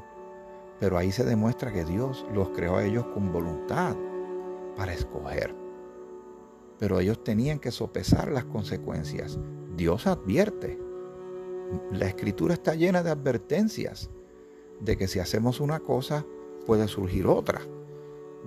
Pero 0.80 0.98
ahí 0.98 1.12
se 1.12 1.24
demuestra 1.24 1.72
que 1.72 1.84
Dios 1.84 2.26
los 2.32 2.50
creó 2.50 2.76
a 2.76 2.84
ellos 2.84 3.06
con 3.06 3.32
voluntad 3.32 3.96
para 4.76 4.92
escoger. 4.92 5.54
Pero 6.78 7.00
ellos 7.00 7.22
tenían 7.22 7.58
que 7.58 7.70
sopesar 7.70 8.30
las 8.30 8.44
consecuencias. 8.44 9.38
Dios 9.76 10.06
advierte. 10.06 10.78
La 11.92 12.06
escritura 12.06 12.54
está 12.54 12.74
llena 12.74 13.02
de 13.02 13.10
advertencias 13.10 14.10
de 14.80 14.96
que 14.96 15.08
si 15.08 15.18
hacemos 15.18 15.60
una 15.60 15.80
cosa 15.80 16.24
puede 16.66 16.88
surgir 16.88 17.26
otra 17.26 17.60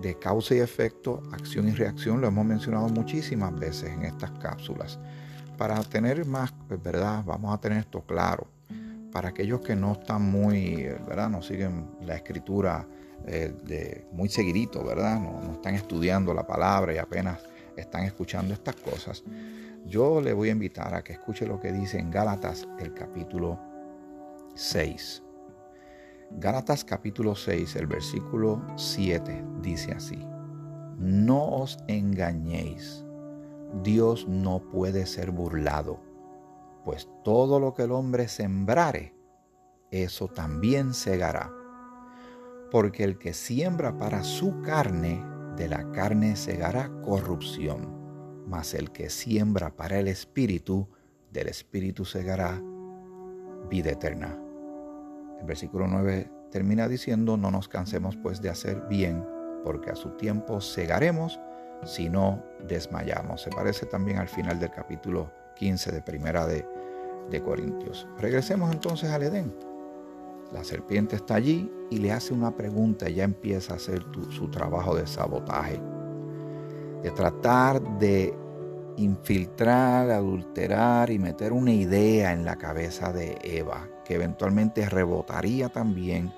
de 0.01 0.17
causa 0.19 0.55
y 0.55 0.59
efecto, 0.59 1.21
acción 1.31 1.67
y 1.67 1.71
reacción, 1.71 2.21
lo 2.21 2.27
hemos 2.27 2.45
mencionado 2.45 2.87
muchísimas 2.89 3.53
veces 3.57 3.89
en 3.89 4.03
estas 4.03 4.31
cápsulas. 4.31 4.99
Para 5.57 5.81
tener 5.83 6.25
más, 6.25 6.53
pues, 6.67 6.81
¿verdad? 6.81 7.23
Vamos 7.25 7.53
a 7.53 7.59
tener 7.59 7.79
esto 7.79 8.01
claro. 8.01 8.47
Para 9.11 9.29
aquellos 9.29 9.61
que 9.61 9.75
no 9.75 9.93
están 9.93 10.21
muy, 10.23 10.83
¿verdad? 11.07 11.29
No 11.29 11.41
siguen 11.41 11.87
la 12.01 12.15
escritura 12.15 12.87
eh, 13.25 13.53
de, 13.63 14.07
muy 14.11 14.29
seguidito, 14.29 14.83
¿verdad? 14.83 15.19
No, 15.19 15.41
no 15.41 15.53
están 15.53 15.73
estudiando 15.73 16.33
la 16.33 16.45
palabra 16.45 16.93
y 16.93 16.97
apenas 16.97 17.39
están 17.75 18.03
escuchando 18.03 18.53
estas 18.53 18.75
cosas. 18.75 19.23
Yo 19.85 20.21
le 20.21 20.33
voy 20.33 20.49
a 20.49 20.51
invitar 20.51 20.93
a 20.93 21.03
que 21.03 21.13
escuche 21.13 21.47
lo 21.47 21.59
que 21.59 21.71
dice 21.71 21.97
en 21.97 22.11
Gálatas 22.11 22.67
el 22.79 22.93
capítulo 22.93 23.59
6. 24.53 25.23
Gálatas 26.31 26.83
capítulo 26.83 27.35
6, 27.35 27.77
el 27.77 27.87
versículo 27.87 28.61
7 28.75 29.43
dice 29.61 29.93
así, 29.93 30.19
no 30.97 31.43
os 31.43 31.77
engañéis, 31.87 33.05
Dios 33.81 34.27
no 34.27 34.59
puede 34.59 35.05
ser 35.05 35.31
burlado, 35.31 35.99
pues 36.83 37.09
todo 37.23 37.59
lo 37.59 37.73
que 37.73 37.83
el 37.83 37.91
hombre 37.91 38.27
sembrare, 38.27 39.15
eso 39.89 40.27
también 40.27 40.93
segará. 40.93 41.51
Porque 42.71 43.03
el 43.03 43.17
que 43.17 43.33
siembra 43.33 43.97
para 43.97 44.23
su 44.23 44.61
carne, 44.61 45.23
de 45.55 45.69
la 45.69 45.91
carne 45.91 46.35
segará 46.35 46.91
corrupción, 47.01 48.43
mas 48.45 48.73
el 48.73 48.91
que 48.91 49.09
siembra 49.09 49.75
para 49.75 49.97
el 49.97 50.07
espíritu, 50.07 50.87
del 51.31 51.47
espíritu 51.47 52.05
segará 52.05 52.61
vida 53.69 53.91
eterna. 53.91 54.37
El 55.39 55.45
versículo 55.45 55.87
9 55.87 56.29
termina 56.51 56.87
diciendo, 56.87 57.37
no 57.37 57.51
nos 57.51 57.67
cansemos 57.67 58.17
pues 58.17 58.41
de 58.41 58.49
hacer 58.49 58.83
bien, 58.89 59.23
porque 59.63 59.91
a 59.91 59.95
su 59.95 60.09
tiempo 60.11 60.61
cegaremos 60.61 61.39
si 61.83 62.09
no 62.09 62.43
desmayamos. 62.67 63.41
Se 63.41 63.49
parece 63.49 63.85
también 63.85 64.17
al 64.17 64.27
final 64.27 64.59
del 64.59 64.71
capítulo 64.71 65.31
15 65.55 65.91
de 65.91 66.01
Primera 66.01 66.47
de, 66.47 66.65
de 67.29 67.41
Corintios. 67.41 68.07
Regresemos 68.17 68.71
entonces 68.71 69.09
al 69.11 69.23
Edén. 69.23 69.53
La 70.51 70.63
serpiente 70.63 71.17
está 71.17 71.35
allí 71.35 71.71
y 71.89 71.97
le 71.97 72.11
hace 72.11 72.33
una 72.33 72.55
pregunta 72.55 73.09
ya 73.09 73.25
empieza 73.25 73.73
a 73.73 73.75
hacer 73.75 74.03
su 74.29 74.49
trabajo 74.49 74.95
de 74.95 75.05
sabotaje, 75.05 75.79
de 77.03 77.11
tratar 77.11 77.81
de 77.99 78.33
infiltrar, 78.95 80.09
adulterar 80.09 81.11
y 81.11 81.19
meter 81.19 81.51
una 81.51 81.71
idea 81.71 82.31
en 82.31 82.45
la 82.45 82.55
cabeza 82.57 83.11
de 83.11 83.37
Eva 83.43 83.87
que 84.07 84.15
eventualmente 84.15 84.87
rebotaría 84.87 85.67
también 85.67 86.33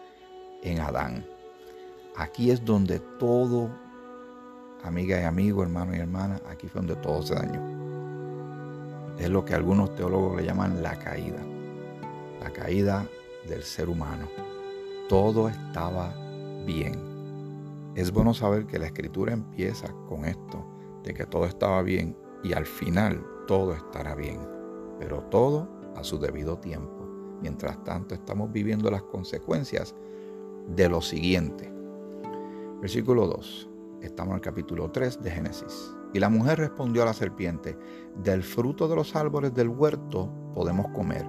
en 0.64 0.80
Adán. 0.80 1.24
Aquí 2.18 2.50
es 2.50 2.66
donde 2.66 3.00
todo, 3.20 3.70
amiga 4.84 5.22
y 5.22 5.24
amigo, 5.24 5.62
hermano 5.62 5.96
y 5.96 6.00
hermana, 6.00 6.42
aquí 6.50 6.68
fue 6.68 6.82
donde 6.82 6.96
todo 6.96 7.22
se 7.22 7.36
dañó. 7.36 7.62
Es 9.20 9.30
lo 9.30 9.46
que 9.46 9.54
algunos 9.54 9.94
teólogos 9.94 10.38
le 10.38 10.46
llaman 10.46 10.82
la 10.82 10.98
caída, 10.98 11.38
la 12.42 12.50
caída 12.50 13.06
del 13.48 13.62
ser 13.62 13.88
humano. 13.88 14.28
Todo 15.08 15.48
estaba 15.48 16.12
bien. 16.66 16.94
Es 17.94 18.12
bueno 18.12 18.34
saber 18.34 18.66
que 18.66 18.80
la 18.80 18.88
escritura 18.88 19.32
empieza 19.32 19.94
con 20.08 20.26
esto, 20.26 20.66
de 21.04 21.14
que 21.14 21.26
todo 21.28 21.46
estaba 21.46 21.84
bien 21.84 22.18
y 22.44 22.54
al 22.54 22.66
final 22.66 23.24
todo 23.48 23.74
estará 23.74 24.16
bien, 24.16 24.40
pero 24.98 25.22
todo 25.26 25.70
a 25.96 26.04
su 26.04 26.18
debido 26.18 26.58
tiempo. 26.58 26.99
Mientras 27.42 27.84
tanto 27.84 28.16
estamos 28.16 28.52
viviendo 28.52 28.90
las 28.92 29.04
consecuencias 29.04 29.96
de 30.76 30.90
lo 30.90 31.02
siguiente. 31.02 31.72
Versículo 32.82 33.28
2. 33.28 33.70
Estamos 34.02 34.32
en 34.32 34.36
el 34.36 34.42
capítulo 34.42 34.90
3 34.92 35.22
de 35.22 35.32
Génesis. 35.32 35.94
Y 36.14 36.20
la 36.20 36.30
mujer 36.30 36.60
respondió 36.60 37.04
a 37.04 37.06
la 37.06 37.14
serpiente, 37.14 37.78
del 38.24 38.44
fruto 38.44 38.88
de 38.88 38.96
los 38.96 39.16
árboles 39.16 39.54
del 39.54 39.70
huerto 39.70 40.32
podemos 40.56 40.88
comer, 40.90 41.26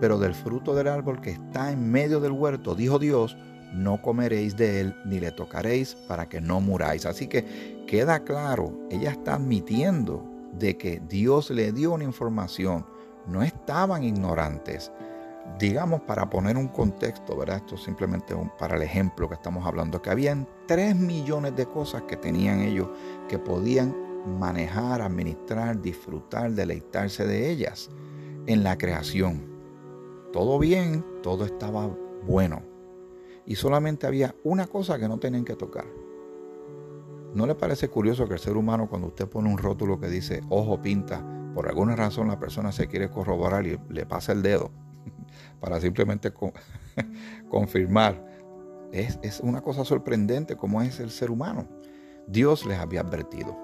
pero 0.00 0.18
del 0.18 0.34
fruto 0.34 0.74
del 0.74 0.88
árbol 0.88 1.20
que 1.20 1.30
está 1.30 1.70
en 1.70 1.90
medio 1.90 2.20
del 2.20 2.32
huerto, 2.32 2.74
dijo 2.74 2.98
Dios, 2.98 3.36
no 3.74 4.00
comeréis 4.00 4.56
de 4.56 4.80
él 4.80 4.96
ni 5.04 5.18
le 5.18 5.32
tocaréis 5.32 5.94
para 6.08 6.28
que 6.28 6.40
no 6.40 6.60
muráis. 6.60 7.06
Así 7.06 7.26
que 7.26 7.84
queda 7.86 8.24
claro, 8.24 8.78
ella 8.90 9.10
está 9.10 9.34
admitiendo 9.34 10.24
de 10.52 10.76
que 10.76 11.02
Dios 11.08 11.50
le 11.50 11.72
dio 11.72 11.92
una 11.92 12.04
información, 12.04 12.86
no 13.26 13.42
estaban 13.42 14.04
ignorantes. 14.04 14.92
Digamos, 15.58 16.00
para 16.00 16.28
poner 16.28 16.56
un 16.56 16.68
contexto, 16.68 17.36
¿verdad? 17.36 17.58
Esto 17.58 17.76
simplemente 17.76 18.34
para 18.58 18.76
el 18.76 18.82
ejemplo 18.82 19.28
que 19.28 19.34
estamos 19.34 19.64
hablando, 19.66 20.02
que 20.02 20.10
habían 20.10 20.48
3 20.66 20.96
millones 20.96 21.54
de 21.54 21.66
cosas 21.66 22.02
que 22.02 22.16
tenían 22.16 22.60
ellos 22.60 22.88
que 23.28 23.38
podían 23.38 23.94
manejar, 24.38 25.00
administrar, 25.00 25.80
disfrutar, 25.80 26.50
deleitarse 26.52 27.26
de 27.26 27.50
ellas 27.50 27.90
en 28.46 28.64
la 28.64 28.76
creación. 28.76 29.46
Todo 30.32 30.58
bien, 30.58 31.04
todo 31.22 31.44
estaba 31.44 31.88
bueno. 32.26 32.62
Y 33.46 33.54
solamente 33.54 34.06
había 34.08 34.34
una 34.42 34.66
cosa 34.66 34.98
que 34.98 35.08
no 35.08 35.18
tenían 35.18 35.44
que 35.44 35.54
tocar. 35.54 35.84
¿No 37.32 37.46
le 37.46 37.54
parece 37.54 37.88
curioso 37.88 38.26
que 38.26 38.34
el 38.34 38.40
ser 38.40 38.56
humano 38.56 38.88
cuando 38.88 39.08
usted 39.08 39.28
pone 39.28 39.50
un 39.50 39.58
rótulo 39.58 40.00
que 40.00 40.08
dice 40.08 40.40
ojo 40.48 40.80
pinta, 40.82 41.24
por 41.54 41.68
alguna 41.68 41.94
razón 41.94 42.28
la 42.28 42.38
persona 42.40 42.72
se 42.72 42.88
quiere 42.88 43.10
corroborar 43.10 43.66
y 43.66 43.78
le 43.88 44.06
pasa 44.06 44.32
el 44.32 44.42
dedo 44.42 44.70
para 45.64 45.80
simplemente 45.80 46.30
confirmar? 47.48 48.22
Es, 48.92 49.18
es 49.22 49.40
una 49.40 49.62
cosa 49.62 49.82
sorprendente 49.82 50.56
como 50.56 50.82
es 50.82 51.00
el 51.00 51.10
ser 51.10 51.30
humano. 51.30 51.66
Dios 52.26 52.66
les 52.66 52.78
había 52.78 53.00
advertido, 53.00 53.56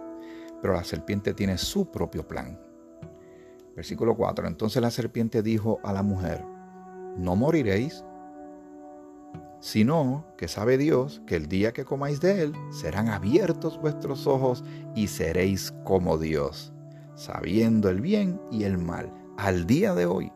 pero 0.62 0.73
la 0.73 0.83
serpiente 0.83 1.35
tiene 1.35 1.59
su 1.59 1.90
propio 1.90 2.26
plan. 2.26 2.59
Versículo 3.76 4.16
4. 4.16 4.49
Entonces 4.49 4.80
la 4.80 4.90
serpiente 4.90 5.42
dijo 5.42 5.78
a 5.85 5.92
la 5.92 6.02
mujer, 6.02 6.42
no 7.19 7.37
moriréis, 7.37 8.02
sino 9.61 10.25
que 10.38 10.49
sabe 10.49 10.78
Dios 10.78 11.21
que 11.26 11.37
el 11.37 11.49
día 11.49 11.73
que 11.73 11.85
comáis 11.85 12.23
de 12.23 12.45
él 12.45 12.54
serán 12.71 13.09
abiertos 13.09 13.78
vuestros 13.78 14.26
ojos 14.26 14.64
y 14.95 15.09
seréis 15.09 15.75
como 15.85 16.16
Dios, 16.16 16.73
sabiendo 17.14 17.90
el 17.90 18.00
bien 18.00 18.40
y 18.50 18.64
el 18.64 18.78
mal. 18.78 19.12
Al 19.37 19.66
día 19.66 19.95
de 19.95 20.07
hoy, 20.07 20.33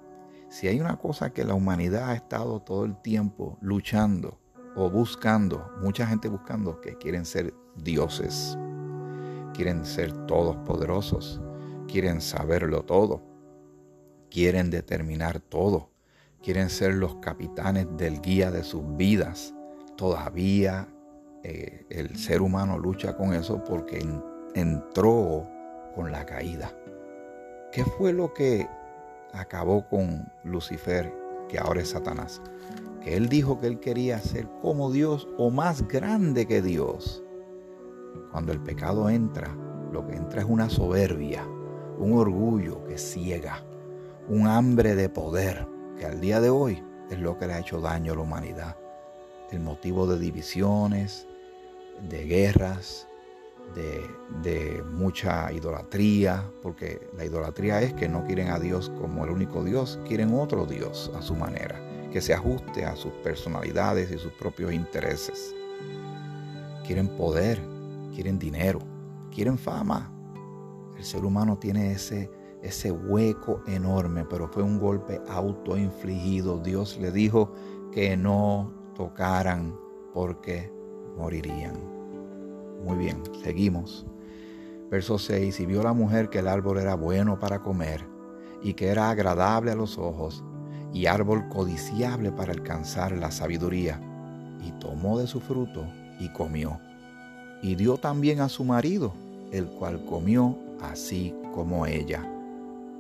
si 0.55 0.69
hay 0.69 0.81
una 0.81 0.99
cosa 0.99 1.31
que 1.31 1.45
la 1.45 1.55
humanidad 1.55 2.11
ha 2.11 2.15
estado 2.15 2.61
todo 2.61 2.85
el 2.85 2.97
tiempo 3.03 3.59
luchando 3.61 4.39
o 4.77 4.89
buscando, 4.89 5.73
mucha 5.81 6.07
gente 6.07 6.29
buscando 6.29 6.81
que 6.81 6.97
quieren 6.97 7.25
ser 7.25 7.53
dioses, 7.77 8.57
quieren 9.53 9.85
ser 9.85 10.13
todos 10.27 10.57
poderosos, 10.59 11.41
quieren 11.89 12.21
saberlo 12.21 12.85
todo, 12.85 13.23
quieren 14.31 14.71
determinar 14.71 15.41
todo 15.41 15.95
quieren 16.45 16.69
ser 16.69 16.93
los 16.93 17.17
capitanes 17.17 17.87
del 17.97 18.21
guía 18.21 18.51
de 18.51 18.63
sus 18.65 18.83
vidas. 18.97 19.55
Todavía 19.97 20.87
eh, 21.43 21.87
el 21.89 22.17
ser 22.19 22.43
humano 22.43 22.79
lucha 22.79 23.17
con 23.17 23.33
eso 23.33 23.65
porque 23.65 24.07
entró 24.55 25.49
con 25.95 26.13
la 26.13 26.27
caída. 26.27 26.71
¿Qué 27.73 27.83
fue 27.85 28.13
lo 28.13 28.35
que 28.35 28.69
acabó 29.35 29.87
con 29.89 30.31
Lucifer, 30.45 31.13
que 31.49 31.59
ahora 31.59 31.83
es 31.83 31.91
Satanás? 31.91 32.41
Que 33.03 33.17
él 33.17 33.29
dijo 33.29 33.59
que 33.59 33.67
él 33.67 33.81
quería 33.81 34.19
ser 34.19 34.49
como 34.63 34.91
Dios 34.91 35.29
o 35.37 35.51
más 35.51 35.87
grande 35.87 36.47
que 36.47 36.63
Dios. 36.63 37.23
Cuando 38.31 38.53
el 38.53 38.61
pecado 38.61 39.11
entra, 39.11 39.55
lo 39.93 40.07
que 40.07 40.17
entra 40.17 40.41
es 40.41 40.49
una 40.49 40.71
soberbia, 40.71 41.47
un 41.99 42.15
orgullo 42.19 42.85
que 42.87 42.99
ciega, 42.99 43.63
un 44.29 44.47
hambre 44.47 44.95
de 44.95 45.09
poder 45.09 45.67
que 45.99 46.07
al 46.07 46.21
día 46.21 46.41
de 46.41 46.51
hoy 46.51 46.83
es 47.11 47.19
lo 47.19 47.39
que 47.39 47.47
le 47.47 47.55
ha 47.55 47.61
hecho 47.61 47.81
daño 47.81 48.13
a 48.13 48.17
la 48.17 48.23
humanidad. 48.23 48.77
El 49.51 49.61
motivo 49.61 50.07
de 50.07 50.19
divisiones, 50.19 51.29
de 52.09 52.25
guerras, 52.25 53.07
de, 53.75 54.83
mucha 54.93 55.53
idolatría, 55.53 56.51
porque 56.63 57.09
la 57.17 57.25
idolatría 57.25 57.83
es 57.83 57.93
que 57.95 58.09
no 58.09 58.25
quieren 58.25 58.49
a 58.51 58.59
Dios 58.59 58.91
como 59.01 59.25
el 59.25 59.31
único 59.31 59.65
Dios, 59.65 59.99
quieren 60.07 60.35
otro 60.35 60.67
Dios 60.67 61.11
a 61.17 61.23
su 61.23 61.35
manera, 61.35 61.81
que 62.13 62.21
se 62.21 62.35
ajuste 62.35 62.85
a 62.85 62.95
sus 62.95 63.13
personalidades 63.25 64.11
y 64.11 64.19
sus 64.19 64.33
propios 64.33 64.73
intereses. 64.73 65.55
Quieren 66.87 67.09
poder, 67.09 67.61
quieren 68.15 68.39
dinero, 68.39 68.81
quieren 69.35 69.59
fama. 69.59 70.11
El 70.97 71.05
ser 71.05 71.25
humano 71.25 71.59
tiene 71.59 71.93
ese 71.93 72.31
ese 72.65 72.91
hueco 72.91 73.63
enorme, 73.67 74.25
pero 74.25 74.49
fue 74.49 74.63
un 74.63 74.79
golpe 74.81 75.21
autoinfligido. 75.29 76.59
Dios 76.59 76.99
le 76.99 77.13
dijo 77.13 77.53
que 77.93 78.17
no 78.17 78.73
tocaran 78.97 79.79
porque 80.15 80.73
morirían. 81.17 82.04
Muy 82.85 82.99
bien, 82.99 83.23
seguimos. 83.43 84.07
Verso 84.91 85.19
6, 85.19 85.59
y 85.61 85.67
vio 85.67 85.83
la 85.83 85.95
mujer 85.95 86.29
que 86.29 86.41
el 86.41 86.49
árbol 86.49 86.79
era 86.79 86.95
bueno 86.95 87.39
para 87.39 87.61
comer 87.61 88.05
y 88.63 88.75
que 88.75 88.89
era 88.89 89.11
agradable 89.11 89.73
a 89.73 89.75
los 89.75 89.99
ojos 89.99 90.45
y 90.93 91.07
árbol 91.07 91.49
codiciable 91.49 92.31
para 92.31 92.53
alcanzar 92.53 93.13
la 93.13 93.31
sabiduría, 93.31 94.01
y 94.63 94.71
tomó 94.73 95.19
de 95.19 95.27
su 95.27 95.41
fruto 95.41 95.85
y 96.21 96.29
comió. 96.29 96.79
Y 97.63 97.75
dio 97.75 97.97
también 97.97 98.41
a 98.41 98.49
su 98.49 98.65
marido, 98.65 99.13
el 99.51 99.67
cual 99.67 100.05
comió 100.05 100.57
así 100.81 101.35
como 101.55 101.87
ella. 101.87 102.23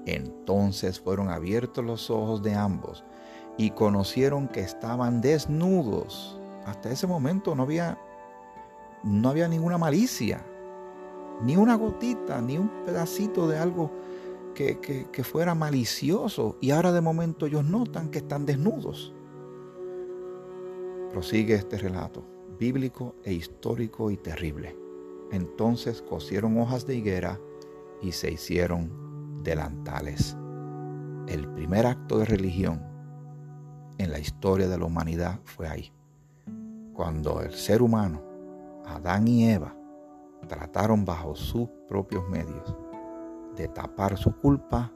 Entonces 0.06 0.98
fueron 0.98 1.28
abiertos 1.28 1.84
los 1.84 2.10
ojos 2.10 2.42
de 2.42 2.54
ambos 2.54 3.04
y 3.56 3.70
conocieron 3.70 4.48
que 4.48 4.60
estaban 4.60 5.20
desnudos. 5.20 6.38
Hasta 6.66 6.90
ese 6.90 7.06
momento 7.06 7.54
no 7.54 7.62
había, 7.62 7.98
no 9.04 9.28
había 9.28 9.48
ninguna 9.48 9.78
malicia, 9.78 10.44
ni 11.42 11.56
una 11.56 11.74
gotita, 11.76 12.40
ni 12.40 12.58
un 12.58 12.70
pedacito 12.84 13.48
de 13.48 13.58
algo 13.58 13.90
que, 14.54 14.78
que 15.10 15.24
fuera 15.24 15.54
malicioso. 15.54 16.56
Y 16.60 16.70
ahora 16.70 16.92
de 16.92 17.00
momento 17.00 17.46
ellos 17.46 17.64
notan 17.64 18.10
que 18.10 18.18
están 18.18 18.46
desnudos. 18.46 19.12
Prosigue 21.10 21.54
este 21.54 21.78
relato, 21.78 22.24
bíblico 22.58 23.14
e 23.24 23.32
histórico 23.32 24.10
y 24.10 24.16
terrible. 24.16 24.76
Entonces 25.30 26.02
cosieron 26.02 26.58
hojas 26.58 26.86
de 26.86 26.96
higuera 26.96 27.40
y 28.00 28.12
se 28.12 28.30
hicieron 28.30 29.42
delantales. 29.42 30.36
El 31.26 31.48
primer 31.48 31.86
acto 31.86 32.18
de 32.18 32.24
religión 32.26 32.82
en 33.98 34.10
la 34.10 34.18
historia 34.18 34.68
de 34.68 34.78
la 34.78 34.84
humanidad 34.84 35.40
fue 35.44 35.68
ahí, 35.68 35.92
cuando 36.92 37.40
el 37.40 37.52
ser 37.52 37.80
humano, 37.80 38.22
Adán 38.86 39.28
y 39.28 39.50
Eva, 39.50 39.76
trataron 40.48 41.04
bajo 41.04 41.34
sus 41.34 41.68
propios 41.88 42.28
medios 42.28 42.76
de 43.56 43.68
tapar 43.68 44.16
su 44.16 44.36
culpa 44.40 44.92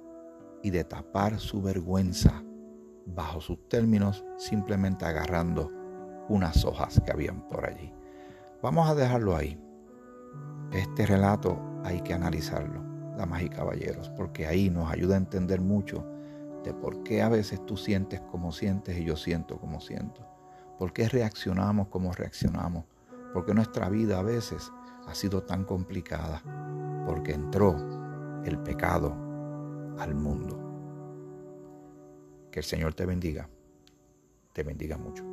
y 0.62 0.70
de 0.70 0.84
tapar 0.84 1.38
su 1.38 1.62
vergüenza 1.62 2.42
bajo 3.06 3.40
sus 3.40 3.68
términos, 3.68 4.24
simplemente 4.36 5.06
agarrando 5.06 5.72
unas 6.28 6.64
hojas 6.64 7.00
que 7.04 7.12
habían 7.12 7.48
por 7.48 7.64
allí. 7.64 7.92
Vamos 8.62 8.88
a 8.88 8.94
dejarlo 8.94 9.36
ahí. 9.36 9.58
Este 10.72 11.06
relato 11.06 11.58
hay 11.84 12.00
que 12.02 12.12
analizarlo 12.12 12.88
damas 13.18 13.42
y 13.42 13.48
caballeros, 13.48 14.08
porque 14.10 14.46
ahí 14.46 14.70
nos 14.70 14.90
ayuda 14.90 15.14
a 15.14 15.18
entender 15.18 15.60
mucho 15.60 16.06
de 16.64 16.72
por 16.72 17.02
qué 17.02 17.20
a 17.20 17.28
veces 17.28 17.64
tú 17.66 17.76
sientes 17.76 18.20
como 18.20 18.52
sientes 18.52 18.96
y 18.96 19.04
yo 19.04 19.16
siento 19.16 19.58
como 19.58 19.80
siento. 19.80 20.26
¿Por 20.78 20.92
qué 20.92 21.08
reaccionamos 21.08 21.88
como 21.88 22.12
reaccionamos? 22.12 22.84
Porque 23.32 23.54
nuestra 23.54 23.88
vida 23.88 24.18
a 24.18 24.22
veces 24.22 24.72
ha 25.06 25.14
sido 25.14 25.42
tan 25.42 25.64
complicada? 25.64 26.42
Porque 27.06 27.32
entró 27.32 27.76
el 28.44 28.58
pecado 28.58 29.14
al 29.98 30.14
mundo. 30.14 30.64
Que 32.50 32.60
el 32.60 32.64
Señor 32.64 32.94
te 32.94 33.04
bendiga, 33.06 33.48
te 34.52 34.62
bendiga 34.62 34.96
mucho. 34.96 35.27